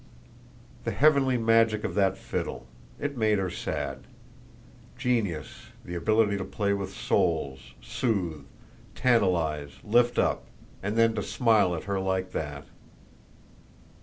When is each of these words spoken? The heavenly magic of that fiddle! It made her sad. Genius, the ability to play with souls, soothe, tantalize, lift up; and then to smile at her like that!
The 0.83 0.89
heavenly 0.93 1.37
magic 1.37 1.83
of 1.83 1.93
that 1.93 2.17
fiddle! 2.17 2.65
It 2.99 3.17
made 3.19 3.37
her 3.37 3.51
sad. 3.51 3.99
Genius, 4.97 5.67
the 5.85 5.93
ability 5.93 6.37
to 6.39 6.43
play 6.43 6.73
with 6.73 6.91
souls, 6.91 7.75
soothe, 7.83 8.45
tantalize, 8.95 9.73
lift 9.83 10.17
up; 10.17 10.45
and 10.81 10.95
then 10.97 11.13
to 11.13 11.21
smile 11.21 11.75
at 11.75 11.83
her 11.83 11.99
like 11.99 12.31
that! 12.31 12.65